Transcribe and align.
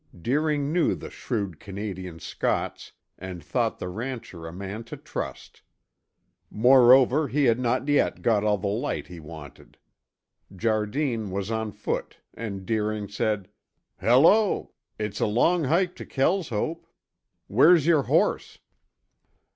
Deering 0.19 0.73
knew 0.73 0.95
the 0.95 1.11
shrewd 1.11 1.59
Canadian 1.59 2.19
Scots 2.19 2.93
and 3.19 3.43
thought 3.43 3.77
the 3.77 3.87
rancher 3.87 4.47
a 4.47 4.51
man 4.51 4.83
to 4.85 4.97
trust. 4.97 5.61
Moreover 6.49 7.27
he 7.27 7.43
had 7.45 7.59
not 7.59 7.87
yet 7.87 8.23
got 8.23 8.43
all 8.43 8.57
the 8.57 8.65
light 8.65 9.05
he 9.05 9.19
wanted. 9.19 9.77
Jardine 10.55 11.29
was 11.29 11.51
on 11.51 11.71
foot 11.71 12.17
and 12.33 12.65
Deering 12.65 13.09
said, 13.09 13.47
"Hello! 13.99 14.71
It's 14.97 15.19
a 15.19 15.27
long 15.27 15.65
hike 15.65 15.95
to 15.97 16.05
Kelshope. 16.07 16.87
Where's 17.47 17.85
your 17.85 18.01
horse?" 18.01 18.57